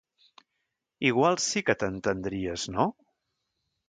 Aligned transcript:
Igual 1.09 1.37
sí 1.47 1.63
que 1.67 1.75
t'entendries, 1.83 2.65
no? 2.79 2.87